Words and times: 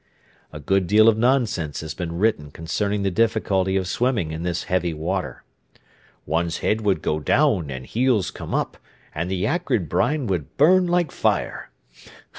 A 0.51 0.59
good 0.59 0.87
deal 0.87 1.07
of 1.07 1.15
nonsense 1.19 1.81
has 1.81 1.93
been 1.93 2.17
written 2.17 2.49
concerning 2.49 3.03
the 3.03 3.11
difficulty 3.11 3.75
of 3.77 3.87
swimming 3.87 4.31
in 4.31 4.41
this 4.41 4.63
heavy 4.63 4.95
water. 4.95 5.43
"One's 6.25 6.57
head 6.65 6.81
would 6.81 7.03
go 7.03 7.19
down, 7.19 7.69
and 7.69 7.85
heels 7.85 8.31
come 8.31 8.55
up, 8.55 8.77
and 9.13 9.29
the 9.29 9.45
acrid 9.45 9.87
brine 9.89 10.25
would 10.25 10.57
burn 10.57 10.87
like 10.87 11.11
fire." 11.11 11.69